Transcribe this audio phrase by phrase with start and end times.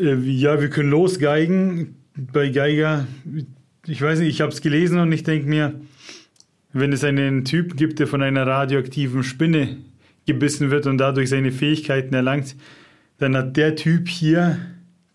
[0.00, 1.96] Äh, ja, wir können losgeigen.
[2.32, 3.06] Bei Geiger,
[3.86, 5.80] ich weiß nicht, ich habe es gelesen und ich denke mir,
[6.72, 9.76] wenn es einen Typ gibt, der von einer radioaktiven Spinne
[10.26, 12.56] gebissen wird und dadurch seine Fähigkeiten erlangt,
[13.18, 14.58] dann hat der Typ hier,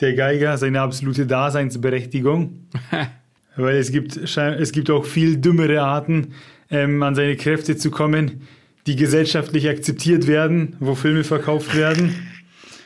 [0.01, 2.67] der Geiger, seine absolute Daseinsberechtigung.
[3.55, 6.33] Weil es gibt, es gibt auch viel dümmere Arten,
[6.69, 8.41] ähm, an seine Kräfte zu kommen,
[8.85, 12.15] die gesellschaftlich akzeptiert werden, wo Filme verkauft werden.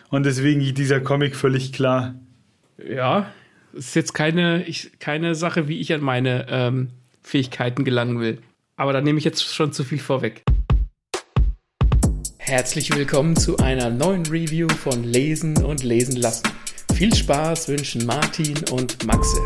[0.09, 2.15] Und deswegen dieser Comic völlig klar.
[2.83, 3.31] Ja,
[3.73, 6.89] ist jetzt keine, ich, keine Sache, wie ich an meine ähm,
[7.21, 8.39] Fähigkeiten gelangen will.
[8.75, 10.43] Aber da nehme ich jetzt schon zu viel vorweg.
[12.37, 16.47] Herzlich willkommen zu einer neuen Review von Lesen und Lesen lassen.
[16.95, 19.37] Viel Spaß wünschen Martin und Maxe.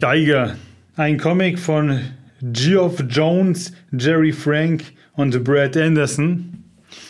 [0.00, 0.56] Geiger,
[0.96, 2.00] ein Comic von
[2.40, 6.64] Geoff Jones, Jerry Frank und Brad Anderson.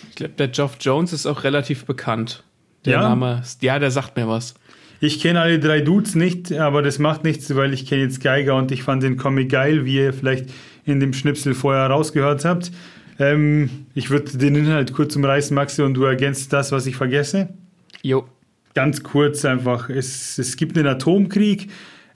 [0.09, 2.43] Ich glaube, der Geoff Jones ist auch relativ bekannt.
[2.85, 3.03] Der ja?
[3.03, 4.55] Name, ja, der sagt mir was.
[4.99, 8.57] Ich kenne alle drei Dudes nicht, aber das macht nichts, weil ich kenne jetzt Geiger
[8.57, 10.51] und ich fand den Comic geil, wie ihr vielleicht
[10.85, 12.73] in dem Schnipsel vorher rausgehört habt.
[13.21, 17.51] Ähm, ich würde den Inhalt kurz umreißen, Maxi, und du ergänzt das, was ich vergesse.
[18.03, 18.27] Jo.
[18.75, 19.91] Ganz kurz einfach.
[19.91, 21.69] Es, es gibt einen Atomkrieg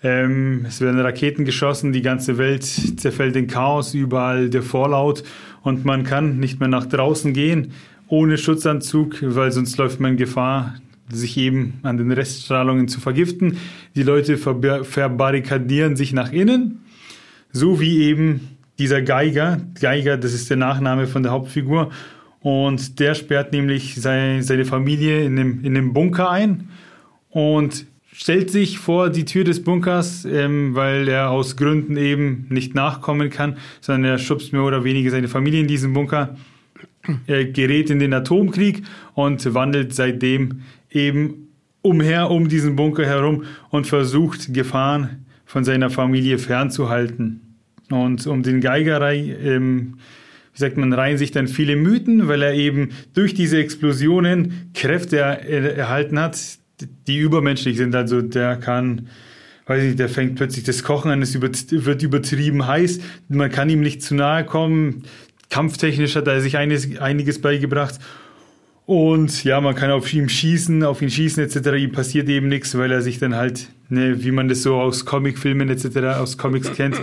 [0.05, 5.25] ähm, es werden Raketen geschossen, die ganze Welt zerfällt in Chaos, überall der Vorlaut
[5.63, 7.73] und man kann nicht mehr nach draußen gehen
[8.09, 10.75] ohne Schutzanzug, weil sonst läuft man Gefahr,
[11.09, 13.59] sich eben an den Reststrahlungen zu vergiften.
[13.95, 16.85] Die Leute verbarrikadieren sich nach innen,
[17.53, 19.61] so wie eben dieser Geiger.
[19.81, 21.91] Geiger, das ist der Nachname von der Hauptfigur.
[22.41, 26.69] Und der sperrt nämlich seine, seine Familie in dem, in dem Bunker ein.
[27.31, 27.87] Und
[28.17, 33.29] stellt sich vor die Tür des Bunkers, ähm, weil er aus Gründen eben nicht nachkommen
[33.29, 36.37] kann, sondern er schubst mehr oder weniger seine Familie in diesen Bunker.
[37.27, 38.83] Er gerät in den Atomkrieg
[39.15, 41.49] und wandelt seitdem eben
[41.83, 47.59] umher um diesen Bunker herum und versucht Gefahren von seiner Familie fernzuhalten.
[47.91, 49.97] Und um den Geigerei, ähm,
[50.55, 55.19] wie sagt man, reihen sich dann viele Mythen, weil er eben durch diese Explosionen Kräfte
[55.19, 56.39] erhalten hat,
[57.07, 57.95] die übermenschlich sind.
[57.95, 59.09] Also der kann,
[59.67, 63.71] weiß ich nicht, der fängt plötzlich das Kochen an, es wird übertrieben heiß, man kann
[63.71, 65.05] ihm nicht zu nahe kommen.
[65.51, 67.99] Kampftechnisch hat er sich einiges, einiges beigebracht.
[68.87, 71.79] Und ja, man kann auf ihn schießen, auf ihn schießen etc.
[71.79, 75.07] Ihm passiert eben nichts, weil er sich dann halt, ne, wie man das so aus
[75.07, 77.01] Comicfilmen etc., aus Comics kennt,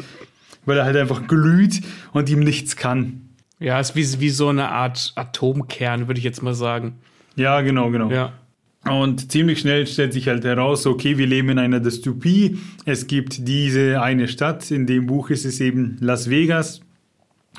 [0.66, 1.82] weil er halt einfach glüht
[2.14, 3.30] und ihm nichts kann.
[3.60, 6.98] Ja, ist wie, wie so eine Art Atomkern, würde ich jetzt mal sagen.
[7.36, 8.12] Ja, genau, genau.
[8.12, 8.34] Ja.
[8.84, 12.58] Und ziemlich schnell stellt sich halt heraus, okay, wir leben in einer Dystopie.
[12.86, 14.72] Es gibt diese eine Stadt.
[14.72, 16.82] In dem Buch ist es eben Las Vegas.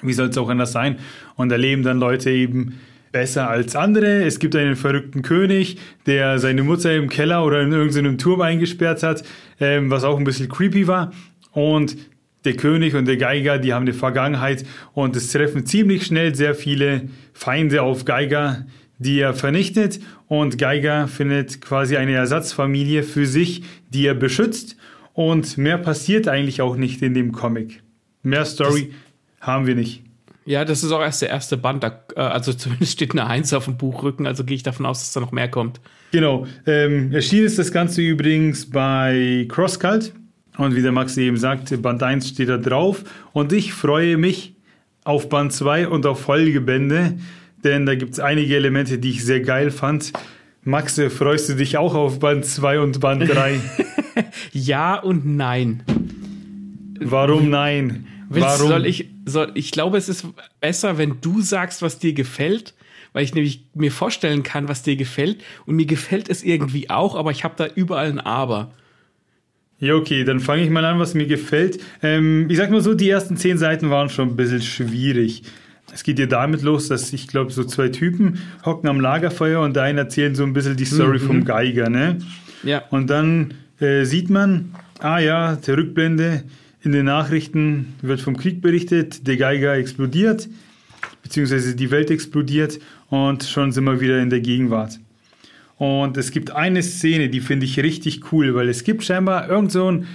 [0.02, 0.96] Wie soll es auch anders sein?
[1.36, 2.80] Und da leben dann Leute eben
[3.12, 4.24] besser als andere.
[4.24, 9.02] Es gibt einen verrückten König, der seine Mutter im Keller oder in irgendeinem Turm eingesperrt
[9.02, 9.22] hat,
[9.60, 11.12] ähm, was auch ein bisschen creepy war.
[11.52, 11.96] Und
[12.44, 16.56] der König und der Geiger, die haben eine Vergangenheit und es treffen ziemlich schnell sehr
[16.56, 18.66] viele Feinde auf Geiger,
[18.98, 20.00] die er vernichtet
[20.32, 24.78] und Geiger findet quasi eine Ersatzfamilie für sich, die er beschützt
[25.12, 27.82] und mehr passiert eigentlich auch nicht in dem Comic.
[28.22, 28.94] Mehr Story
[29.38, 30.04] das, haben wir nicht.
[30.46, 33.52] Ja, das ist auch erst der erste Band, da, äh, also zumindest steht eine Eins
[33.52, 35.82] auf dem Buchrücken, also gehe ich davon aus, dass da noch mehr kommt.
[36.12, 36.46] Genau.
[36.64, 40.14] Ähm, erschienen ist das Ganze übrigens bei CrossCult
[40.56, 43.04] und wie der Max eben sagt, Band 1 steht da drauf
[43.34, 44.54] und ich freue mich
[45.04, 47.18] auf Band 2 und auf Folgebände
[47.64, 50.12] denn da gibt es einige Elemente, die ich sehr geil fand.
[50.64, 53.60] Max, freust du dich auch auf Band 2 und Band 3?
[54.52, 55.82] ja und nein.
[57.00, 58.06] Warum nein?
[58.28, 58.68] Willst, Warum?
[58.68, 60.26] Soll ich, soll, ich glaube, es ist
[60.60, 62.74] besser, wenn du sagst, was dir gefällt,
[63.12, 65.42] weil ich nämlich mir vorstellen kann, was dir gefällt.
[65.66, 68.72] Und mir gefällt es irgendwie auch, aber ich habe da überall ein Aber.
[69.78, 71.80] Ja, okay, dann fange ich mal an, was mir gefällt.
[72.02, 75.42] Ähm, ich sag mal so, die ersten zehn Seiten waren schon ein bisschen schwierig.
[75.92, 79.76] Es geht ja damit los, dass ich glaube, so zwei Typen hocken am Lagerfeuer und
[79.76, 81.26] der eine erzählen so ein bisschen die Story mhm.
[81.26, 82.18] vom Geiger, ne?
[82.62, 82.82] Ja.
[82.90, 86.44] Und dann äh, sieht man, ah ja, der Rückblende
[86.82, 90.48] in den Nachrichten wird vom Krieg berichtet, der Geiger explodiert,
[91.22, 92.78] beziehungsweise die Welt explodiert
[93.08, 94.98] und schon sind wir wieder in der Gegenwart.
[95.76, 99.72] Und es gibt eine Szene, die finde ich richtig cool, weil es gibt scheinbar irgend
[99.72, 100.06] so ein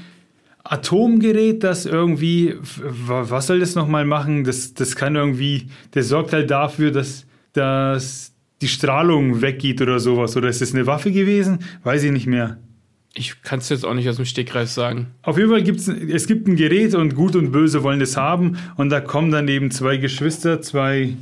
[0.69, 4.43] Atomgerät, das irgendwie, was soll das nochmal machen?
[4.43, 10.35] Das, das kann irgendwie, der sorgt halt dafür, dass, dass die Strahlung weggeht oder sowas.
[10.35, 11.59] Oder ist es eine Waffe gewesen?
[11.83, 12.57] Weiß ich nicht mehr.
[13.13, 15.07] Ich kann es jetzt auch nicht aus dem Stegreif sagen.
[15.23, 18.57] Auf jeden Fall gibt es, gibt ein Gerät und Gut und Böse wollen es haben.
[18.75, 21.15] Und da kommen dann eben zwei Geschwister, zwei,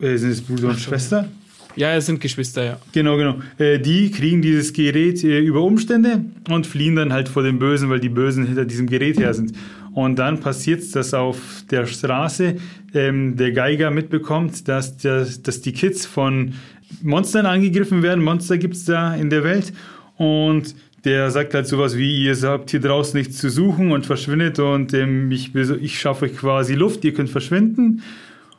[0.00, 1.28] äh, sind es Bruder und Schwester?
[1.78, 2.78] Ja, es sind Geschwister, ja.
[2.90, 3.36] Genau, genau.
[3.56, 7.88] Äh, die kriegen dieses Gerät äh, über Umstände und fliehen dann halt vor den Bösen,
[7.88, 9.52] weil die Bösen hinter diesem Gerät her sind.
[9.94, 11.38] Und dann passiert es, dass auf
[11.70, 12.56] der Straße
[12.94, 16.54] ähm, der Geiger mitbekommt, dass, dass, dass die Kids von
[17.00, 18.24] Monstern angegriffen werden.
[18.24, 19.72] Monster gibt es da in der Welt.
[20.16, 24.58] Und der sagt halt sowas wie, ihr habt hier draußen nichts zu suchen und verschwindet
[24.58, 28.02] und ähm, ich, ich schaffe euch quasi Luft, ihr könnt verschwinden.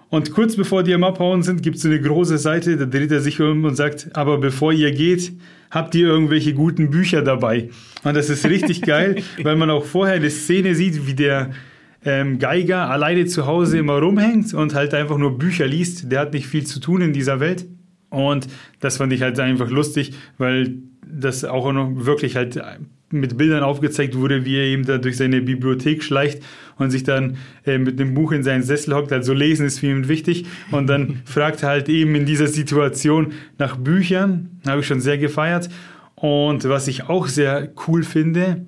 [0.09, 3.21] Und kurz bevor die am Abhauen sind, gibt es eine große Seite, da dreht er
[3.21, 5.33] sich um und sagt, aber bevor ihr geht,
[5.69, 7.69] habt ihr irgendwelche guten Bücher dabei.
[8.03, 11.51] Und das ist richtig geil, weil man auch vorher eine Szene sieht, wie der
[12.03, 16.11] ähm, Geiger alleine zu Hause immer rumhängt und halt einfach nur Bücher liest.
[16.11, 17.67] Der hat nicht viel zu tun in dieser Welt.
[18.09, 18.47] Und
[18.79, 22.59] das fand ich halt einfach lustig, weil das auch noch wirklich halt
[23.11, 26.43] mit Bildern aufgezeigt wurde, wie er eben da durch seine Bibliothek schleicht
[26.77, 29.11] und sich dann äh, mit einem Buch in seinen Sessel hockt.
[29.11, 30.45] Also lesen ist für ihn wichtig.
[30.71, 34.59] Und dann fragt er halt eben in dieser Situation nach Büchern.
[34.67, 35.69] Habe ich schon sehr gefeiert.
[36.15, 38.65] Und was ich auch sehr cool finde,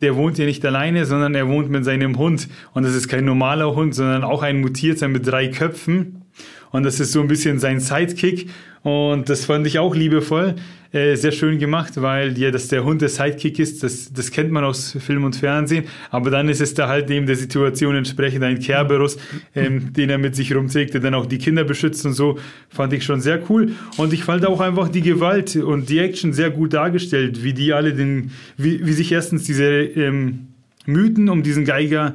[0.00, 2.48] der wohnt hier nicht alleine, sondern er wohnt mit seinem Hund.
[2.72, 6.22] Und das ist kein normaler Hund, sondern auch ein mutierter mit drei Köpfen.
[6.70, 8.50] Und das ist so ein bisschen sein Sidekick.
[8.82, 10.54] Und das fand ich auch liebevoll,
[10.90, 14.50] äh, sehr schön gemacht, weil ja, dass der Hund der Sidekick ist, das, das kennt
[14.50, 15.84] man aus Film und Fernsehen.
[16.10, 19.18] Aber dann ist es da halt neben der Situation entsprechend ein Kerberus,
[19.54, 22.38] ähm, den er mit sich rumträgt, der dann auch die Kinder beschützt und so.
[22.70, 23.72] Fand ich schon sehr cool.
[23.98, 27.72] Und ich fand auch einfach die Gewalt und die Action sehr gut dargestellt, wie die
[27.72, 30.48] alle den, wie, wie sich erstens diese ähm,
[30.86, 32.14] Mythen um diesen Geiger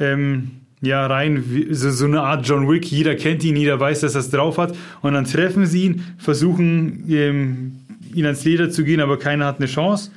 [0.00, 2.90] ähm, ja rein, so, so eine Art John Wick.
[2.90, 4.74] Jeder kennt ihn, jeder weiß, dass er es drauf hat.
[5.02, 7.80] Und dann treffen sie ihn, versuchen ähm,
[8.14, 10.10] ihn ans Leder zu gehen, aber keiner hat eine Chance.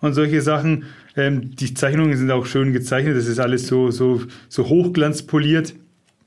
[0.00, 0.84] Und solche Sachen.
[1.16, 3.16] Ähm, die Zeichnungen sind auch schön gezeichnet.
[3.16, 5.74] Das ist alles so, so, so hochglanzpoliert.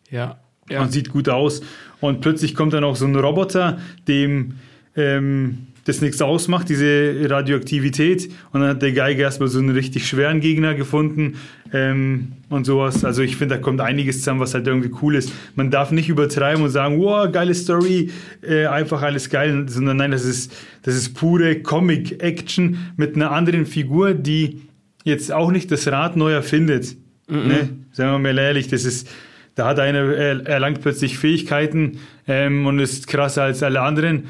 [0.10, 0.40] Ja,
[0.70, 0.82] ja.
[0.82, 1.62] Und sieht gut aus.
[2.00, 4.54] Und plötzlich kommt dann auch so ein Roboter, dem
[4.96, 8.30] ähm, das nichts ausmacht, diese Radioaktivität.
[8.52, 11.36] Und dann hat der Geiger erstmal so einen richtig schweren Gegner gefunden
[11.72, 13.06] ähm, und sowas.
[13.06, 15.32] Also ich finde, da kommt einiges zusammen, was halt irgendwie cool ist.
[15.56, 18.12] Man darf nicht übertreiben und sagen, wow, geile Story,
[18.42, 20.54] äh, einfach alles geil, sondern nein, das ist,
[20.84, 24.64] das ist pure Comic-Action mit einer anderen Figur, die
[25.06, 26.98] jetzt auch nicht das Rad neu erfindet.
[27.30, 27.48] Mm -mm.
[27.48, 27.70] Ne?
[27.94, 29.08] Sagen wir mal ehrlich, das ist,
[29.56, 34.26] da hat einer er, erlangt plötzlich Fähigkeiten ähm, und ist krasser als alle anderen.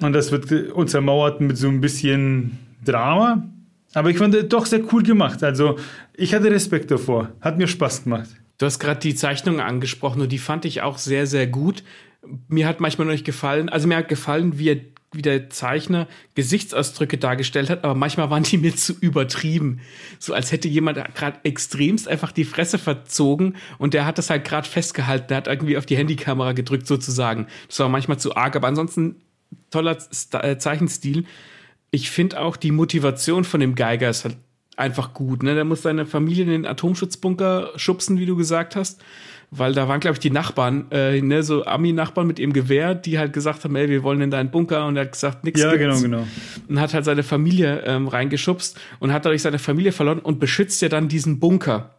[0.00, 3.48] Und das wird untermauert mit so ein bisschen Drama.
[3.94, 5.42] Aber ich fand es doch sehr cool gemacht.
[5.42, 5.78] Also
[6.14, 7.30] ich hatte Respekt davor.
[7.40, 8.28] Hat mir Spaß gemacht.
[8.58, 11.84] Du hast gerade die Zeichnung angesprochen und die fand ich auch sehr, sehr gut.
[12.48, 14.80] Mir hat manchmal noch nicht gefallen, also mir hat gefallen, wie, er,
[15.12, 19.80] wie der Zeichner Gesichtsausdrücke dargestellt hat, aber manchmal waren die mir zu übertrieben.
[20.18, 24.44] So als hätte jemand gerade extremst einfach die Fresse verzogen und der hat das halt
[24.44, 27.46] gerade festgehalten, der hat irgendwie auf die Handykamera gedrückt sozusagen.
[27.68, 29.22] Das war manchmal zu arg, aber ansonsten
[29.70, 29.96] toller
[30.42, 31.24] äh, Zeichenstil.
[31.90, 34.36] Ich finde auch die Motivation von dem Geiger ist halt
[34.76, 35.42] einfach gut.
[35.42, 35.54] Ne?
[35.54, 39.02] Der muss seine Familie in den Atomschutzbunker schubsen, wie du gesagt hast.
[39.50, 43.18] Weil da waren, glaube ich, die Nachbarn, äh, ne, so Ami-Nachbarn mit ihrem Gewehr, die
[43.18, 45.74] halt gesagt haben, ey, wir wollen in deinen Bunker und er hat gesagt, nix Ja,
[45.74, 46.02] gibt's.
[46.02, 46.28] genau, genau.
[46.68, 50.82] Und hat halt seine Familie ähm, reingeschubst und hat dadurch seine Familie verloren und beschützt
[50.82, 51.94] ja dann diesen Bunker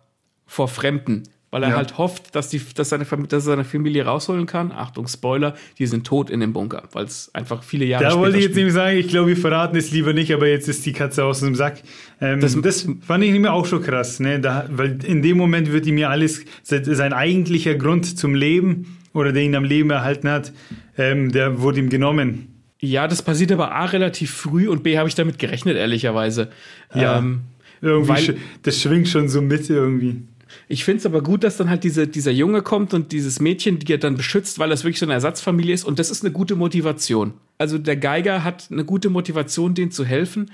[0.46, 1.76] vor Fremden weil er ja.
[1.78, 4.72] halt hofft, dass, die, dass, seine, dass er seine Familie rausholen kann.
[4.72, 8.38] Achtung, Spoiler, die sind tot in dem Bunker, weil es einfach viele Jahre Da wollte
[8.38, 10.94] ich jetzt nämlich sagen, ich glaube, wir verraten es lieber nicht, aber jetzt ist die
[10.94, 11.82] Katze aus dem Sack.
[12.22, 14.40] Ähm, das, das, fand ich mir auch schon krass, ne?
[14.40, 19.32] Da, weil in dem Moment wird ihm ja alles, sein eigentlicher Grund zum Leben oder
[19.32, 20.54] der ihn am Leben erhalten hat,
[20.98, 22.48] ähm, der wurde ihm genommen.
[22.80, 26.50] Ja, das passiert aber A relativ früh und B habe ich damit gerechnet, ehrlicherweise.
[26.94, 27.42] Ja, ähm,
[27.82, 30.22] irgendwie, weil, das schwingt schon so mit irgendwie.
[30.68, 33.80] Ich finde es aber gut, dass dann halt diese, dieser Junge kommt und dieses Mädchen,
[33.80, 35.84] die er dann beschützt, weil das wirklich so eine Ersatzfamilie ist.
[35.84, 37.34] Und das ist eine gute Motivation.
[37.58, 40.52] Also der Geiger hat eine gute Motivation, denen zu helfen.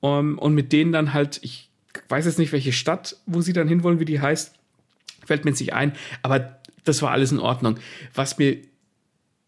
[0.00, 1.70] Um, und mit denen dann halt, ich
[2.08, 4.54] weiß jetzt nicht, welche Stadt, wo sie dann hinwollen, wie die heißt,
[5.26, 5.92] fällt mir jetzt nicht ein.
[6.22, 7.78] Aber das war alles in Ordnung.
[8.14, 8.58] Was mir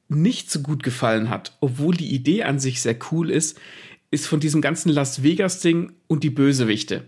[0.09, 3.61] nicht so gut gefallen hat, obwohl die Idee an sich sehr cool ist,
[4.11, 7.05] ist von diesem ganzen Las Vegas-Ding und die Bösewichte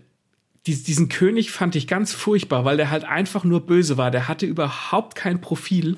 [0.65, 4.11] diesen König fand ich ganz furchtbar, weil der halt einfach nur böse war.
[4.11, 5.97] Der hatte überhaupt kein Profil.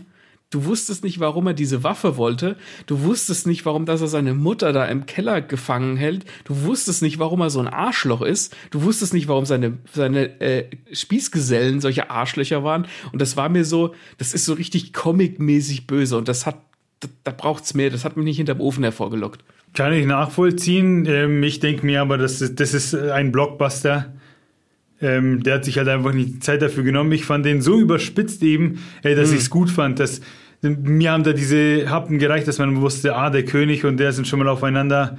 [0.49, 2.55] Du wusstest nicht, warum er diese Waffe wollte.
[2.85, 6.25] Du wusstest nicht, warum dass er seine Mutter da im Keller gefangen hält.
[6.45, 8.55] Du wusstest nicht, warum er so ein Arschloch ist.
[8.71, 12.87] Du wusstest nicht, warum seine, seine äh, Spießgesellen solche Arschlöcher waren.
[13.11, 16.17] Und das war mir so, das ist so richtig comic-mäßig böse.
[16.17, 16.57] Und das hat,
[17.01, 17.89] da, da braucht's mehr.
[17.89, 19.43] Das hat mich nicht hinterm Ofen hervorgelockt.
[19.73, 21.05] Kann ich nachvollziehen.
[21.05, 24.14] Ähm, ich denke mir aber, das ist, das ist ein Blockbuster.
[25.05, 27.11] Ähm, der hat sich halt einfach nicht die Zeit dafür genommen.
[27.11, 29.35] Ich fand den so überspitzt eben, äh, dass mhm.
[29.35, 30.21] ich es gut fand, dass
[30.61, 34.27] mir haben da diese Happen gereicht, dass man wusste, ah, der König und der sind
[34.27, 35.17] schon mal aufeinander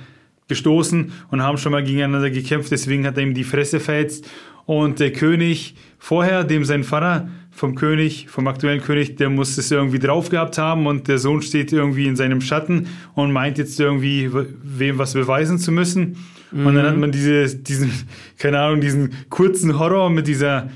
[0.48, 4.28] gestoßen und haben schon mal gegeneinander gekämpft, deswegen hat er ihm die Fresse verhetzt.
[4.64, 9.70] Und der König vorher, dem sein Vater vom König, vom aktuellen König, der muss es
[9.70, 13.80] irgendwie drauf gehabt haben und der Sohn steht irgendwie in seinem Schatten und meint jetzt
[13.80, 16.18] irgendwie, wem was beweisen zu müssen.
[16.52, 16.66] Mhm.
[16.66, 17.90] Und dann hat man diese, diesen,
[18.38, 20.68] keine Ahnung, diesen kurzen Horror mit dieser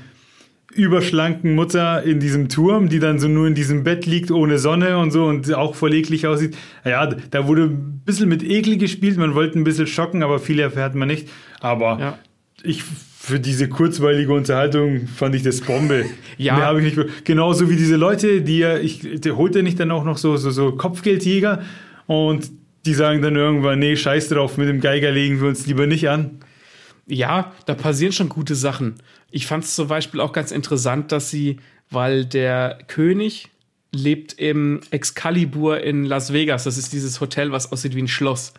[0.73, 4.97] überschlanken Mutter in diesem Turm, die dann so nur in diesem Bett liegt ohne Sonne
[4.97, 6.57] und so und auch voll eklig aussieht.
[6.83, 10.59] Ja, da wurde ein bisschen mit Ekel gespielt, man wollte ein bisschen schocken, aber viel
[10.59, 11.29] erfährt man nicht.
[11.59, 12.19] Aber ja.
[12.63, 12.83] ich
[13.23, 16.05] für diese kurzweilige Unterhaltung fand ich das Bombe.
[16.37, 16.55] ja.
[16.55, 17.23] Mehr habe ich nicht.
[17.23, 20.37] Genauso wie diese Leute, die ja, ich, der holt ja nicht dann auch noch so,
[20.37, 21.61] so, so Kopfgeldjäger
[22.07, 22.49] und
[22.87, 26.09] die sagen dann irgendwann, nee, scheiß drauf, mit dem Geiger legen wir uns lieber nicht
[26.09, 26.39] an.
[27.05, 28.95] Ja, da passieren schon gute Sachen.
[29.29, 31.57] Ich fand es zum Beispiel auch ganz interessant, dass sie,
[31.91, 33.49] weil der König
[33.93, 38.51] lebt im Excalibur in Las Vegas, das ist dieses Hotel, was aussieht wie ein Schloss.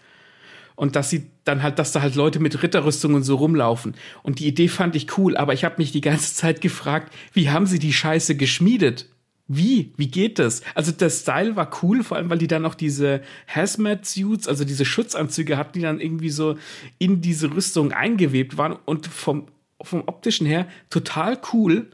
[0.83, 3.95] Und dass sie dann halt, dass da halt Leute mit Ritterrüstungen so rumlaufen.
[4.25, 7.51] Und die Idee fand ich cool, aber ich habe mich die ganze Zeit gefragt, wie
[7.51, 9.09] haben sie die Scheiße geschmiedet?
[9.47, 9.93] Wie?
[9.97, 10.62] Wie geht das?
[10.75, 14.85] Also der Style war cool, vor allem weil die dann noch diese Hazmat-Suits, also diese
[14.85, 16.57] Schutzanzüge hatten, die dann irgendwie so
[16.99, 19.47] in diese Rüstung eingewebt waren und vom
[19.81, 21.91] vom optischen her total cool,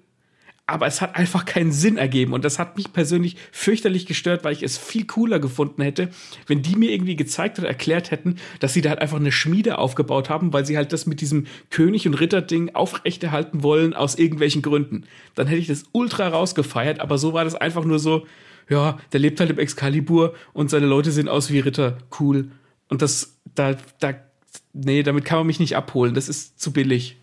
[0.68, 4.52] aber es hat einfach keinen Sinn ergeben und das hat mich persönlich fürchterlich gestört, weil
[4.52, 6.10] ich es viel cooler gefunden hätte,
[6.46, 9.78] wenn die mir irgendwie gezeigt oder erklärt hätten, dass sie da halt einfach eine Schmiede
[9.78, 14.60] aufgebaut haben, weil sie halt das mit diesem König und Ritter-Ding aufrechterhalten wollen aus irgendwelchen
[14.60, 15.04] Gründen.
[15.34, 18.26] Dann hätte ich das ultra rausgefeiert, aber so war das einfach nur so,
[18.68, 22.50] ja, der lebt halt im Excalibur und seine Leute sehen aus wie Ritter, cool.
[22.90, 24.12] Und das, da, da,
[24.74, 27.16] nee, damit kann man mich nicht abholen, das ist zu billig.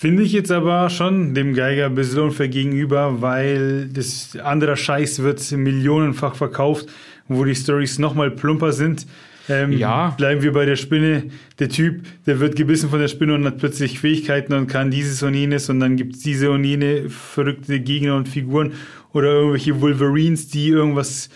[0.00, 5.24] Finde ich jetzt aber schon dem Geiger ein bisschen unfair gegenüber, weil das anderer Scheiß
[5.24, 6.86] wird millionenfach verkauft,
[7.26, 9.08] wo die Stories nochmal plumper sind.
[9.48, 10.10] Ähm, ja.
[10.10, 11.24] Bleiben wir bei der Spinne.
[11.58, 15.20] Der Typ, der wird gebissen von der Spinne und hat plötzlich Fähigkeiten und kann dieses
[15.24, 18.74] und jenes und dann gibt es diese und jene verrückte Gegner und Figuren
[19.12, 21.28] oder irgendwelche Wolverines, die irgendwas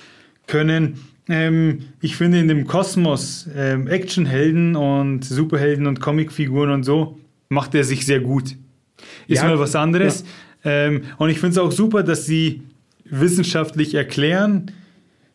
[0.46, 1.00] können.
[1.28, 7.18] Ähm, ich finde in dem Kosmos ähm, Actionhelden und Superhelden und Comicfiguren und so
[7.52, 8.56] macht er sich sehr gut.
[9.28, 10.24] Ist ja, mal was anderes.
[10.64, 10.70] Ja.
[10.70, 12.62] Ähm, und ich finde es auch super, dass sie
[13.04, 14.70] wissenschaftlich erklären,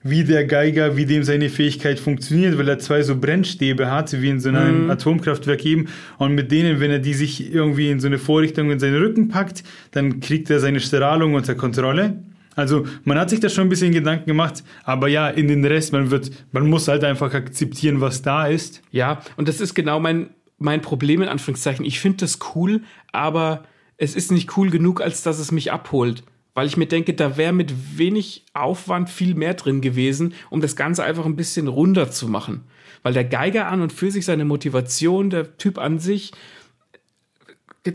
[0.03, 4.29] wie der Geiger, wie dem seine Fähigkeit funktioniert, weil er zwei so Brennstäbe hat, wie
[4.29, 4.89] in so einem mhm.
[4.89, 5.87] Atomkraftwerk eben.
[6.17, 9.27] Und mit denen, wenn er die sich irgendwie in so eine Vorrichtung in seinen Rücken
[9.27, 12.23] packt, dann kriegt er seine Strahlung unter Kontrolle.
[12.55, 15.93] Also man hat sich da schon ein bisschen Gedanken gemacht, aber ja, in den Rest,
[15.93, 18.81] man wird, man muss halt einfach akzeptieren, was da ist.
[18.91, 21.85] Ja, und das ist genau mein, mein Problem in Anführungszeichen.
[21.85, 23.63] Ich finde das cool, aber
[23.97, 26.23] es ist nicht cool genug, als dass es mich abholt.
[26.53, 30.75] Weil ich mir denke, da wäre mit wenig Aufwand viel mehr drin gewesen, um das
[30.75, 32.63] Ganze einfach ein bisschen runder zu machen.
[33.03, 36.31] Weil der Geiger an und für sich seine Motivation, der Typ an sich,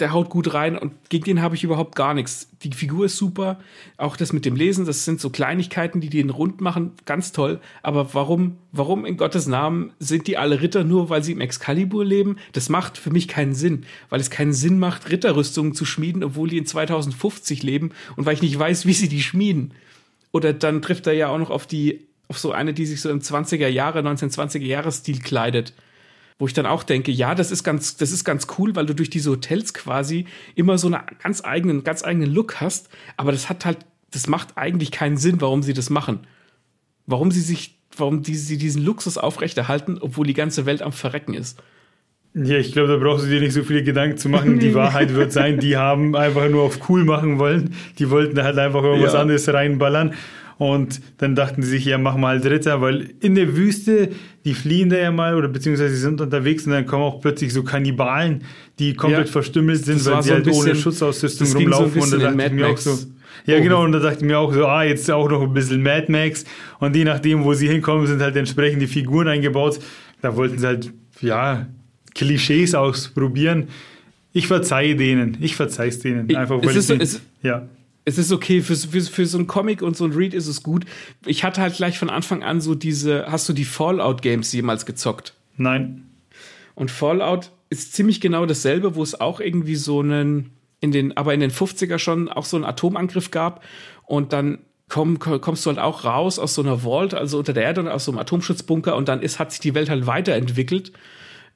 [0.00, 2.49] der haut gut rein und gegen den habe ich überhaupt gar nichts.
[2.62, 3.58] Die Figur ist super,
[3.96, 7.61] auch das mit dem Lesen, das sind so Kleinigkeiten, die den rund machen, ganz toll.
[7.82, 12.04] Aber warum, warum in Gottes Namen sind die alle Ritter nur, weil sie im Excalibur
[12.04, 12.37] leben?
[12.52, 16.49] Das macht für mich keinen Sinn, weil es keinen Sinn macht, Ritterrüstungen zu schmieden, obwohl
[16.49, 19.72] die in 2050 leben und weil ich nicht weiß, wie sie die schmieden.
[20.32, 23.11] Oder dann trifft er ja auch noch auf die, auf so eine, die sich so
[23.11, 25.72] im 20er Jahre, 1920er Jahre Stil kleidet
[26.38, 28.94] wo ich dann auch denke, ja, das ist ganz, das ist ganz cool, weil du
[28.94, 32.88] durch diese Hotels quasi immer so einen ganz eigenen, ganz eigenen Look hast.
[33.16, 33.78] Aber das hat halt,
[34.10, 36.20] das macht eigentlich keinen Sinn, warum sie das machen.
[37.06, 41.34] Warum sie sich, warum die, sie diesen Luxus aufrechterhalten, obwohl die ganze Welt am Verrecken
[41.34, 41.62] ist.
[42.34, 44.58] Ja, ich glaube, da brauchst du dir nicht so viele Gedanken zu machen.
[44.58, 47.74] Die Wahrheit wird sein, die haben einfach nur auf cool machen wollen.
[47.98, 49.20] Die wollten halt einfach irgendwas ja.
[49.20, 50.14] anderes reinballern.
[50.62, 54.11] Und dann dachten sie sich, ja, mach mal Dritter, weil in der Wüste,
[54.45, 57.52] die fliehen da ja mal oder beziehungsweise sie sind unterwegs und dann kommen auch plötzlich
[57.52, 58.45] so Kannibalen,
[58.78, 62.00] die komplett ja, verstümmelt sind, weil sie so halt bisschen, ohne Schutzausrüstung rumlaufen.
[62.02, 62.97] So und da dachte ich mir auch so,
[63.45, 63.61] ja, oh.
[63.61, 66.07] genau, und da dachte ich mir auch so, ah, jetzt auch noch ein bisschen Mad
[66.12, 66.45] Max.
[66.78, 69.81] Und je nachdem, wo sie hinkommen, sind halt entsprechend die Figuren eingebaut.
[70.21, 71.66] Da wollten sie halt, ja,
[72.14, 73.66] Klischees ausprobieren.
[74.33, 75.38] Ich verzeihe denen.
[75.40, 76.33] Ich verzeihe es denen.
[76.37, 77.66] Einfach, weil es ist, so, es, ja
[78.04, 80.62] es ist okay, für, für, für so ein Comic und so ein Read ist es
[80.62, 80.85] gut.
[81.25, 85.35] Ich hatte halt gleich von Anfang an so diese, hast du die Fallout-Games jemals gezockt?
[85.56, 86.09] Nein.
[86.75, 91.32] Und Fallout ist ziemlich genau dasselbe, wo es auch irgendwie so einen, in den, aber
[91.35, 93.62] in den 50er schon auch so einen Atomangriff gab
[94.04, 97.62] und dann komm, kommst du halt auch raus aus so einer Vault, also unter der
[97.62, 100.92] Erde und aus so einem Atomschutzbunker und dann ist, hat sich die Welt halt weiterentwickelt.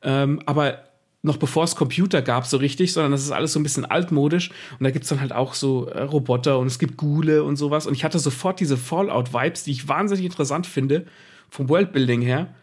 [0.03, 0.85] Ähm, aber
[1.23, 4.51] noch bevor es Computer gab, so richtig, sondern das ist alles so ein bisschen altmodisch.
[4.79, 7.57] Und da gibt es dann halt auch so äh, Roboter und es gibt Gule und
[7.57, 7.87] sowas.
[7.87, 11.07] Und ich hatte sofort diese Fallout-Vibes, die ich wahnsinnig interessant finde,
[11.51, 12.55] vom Worldbuilding her.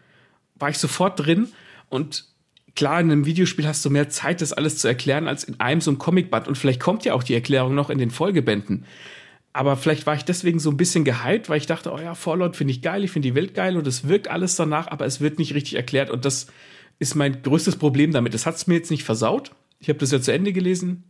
[0.56, 1.48] War ich sofort drin.
[1.90, 2.26] Und
[2.74, 5.80] klar, in einem Videospiel hast du mehr Zeit, das alles zu erklären, als in einem
[5.80, 6.48] so einem Comicband.
[6.48, 8.86] Und vielleicht kommt ja auch die Erklärung noch in den Folgebänden.
[9.52, 12.56] Aber vielleicht war ich deswegen so ein bisschen gehypt, weil ich dachte, oh ja, Fallout
[12.56, 15.20] finde ich geil, ich finde die Welt geil und es wirkt alles danach, aber es
[15.20, 16.10] wird nicht richtig erklärt.
[16.10, 16.48] Und das
[16.98, 18.34] ist mein größtes Problem damit.
[18.34, 19.52] Das hat es mir jetzt nicht versaut.
[19.80, 21.04] Ich habe das ja zu Ende gelesen,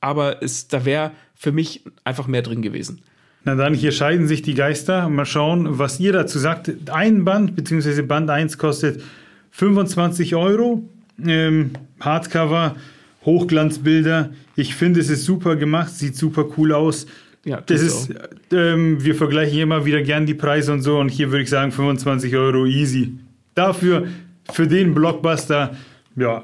[0.00, 3.02] aber es, da wäre für mich einfach mehr drin gewesen.
[3.44, 5.08] Na dann, hier scheiden sich die Geister.
[5.08, 6.90] Mal schauen, was ihr dazu sagt.
[6.90, 9.02] Ein Band, beziehungsweise Band 1 kostet
[9.50, 10.88] 25 Euro.
[11.24, 12.76] Ähm, Hardcover,
[13.24, 14.30] Hochglanzbilder.
[14.54, 17.06] Ich finde, es ist super gemacht, sieht super cool aus.
[17.44, 18.14] Ja, das ist,
[18.52, 21.72] ähm, wir vergleichen immer wieder gern die Preise und so und hier würde ich sagen
[21.72, 23.18] 25 Euro easy.
[23.56, 24.06] Dafür
[24.52, 25.76] für den Blockbuster,
[26.16, 26.42] ja.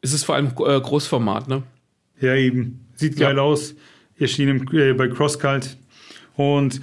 [0.00, 1.62] Es ist vor allem äh, Großformat, ne?
[2.20, 2.86] Ja, eben.
[2.94, 3.42] Sieht geil ja.
[3.42, 3.74] aus.
[4.18, 5.76] Erschien im, äh, bei CrossCult.
[6.36, 6.80] Und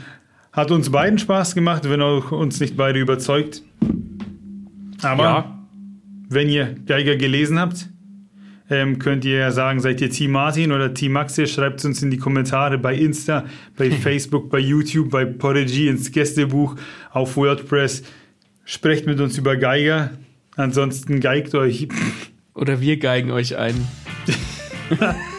[0.51, 3.63] hat uns beiden Spaß gemacht, wenn auch uns nicht beide überzeugt.
[5.01, 5.67] Aber ja.
[6.29, 7.87] wenn ihr Geiger gelesen habt,
[8.69, 11.47] ähm, könnt ihr ja sagen, seid ihr Team Martin oder Team Maxe?
[11.47, 13.45] Schreibt es uns in die Kommentare bei Insta,
[13.77, 16.75] bei Facebook, bei YouTube, bei Podigy, ins Gästebuch,
[17.11, 18.03] auf WordPress.
[18.63, 20.11] Sprecht mit uns über Geiger.
[20.55, 21.87] Ansonsten geigt euch.
[22.53, 23.87] Oder wir geigen euch ein.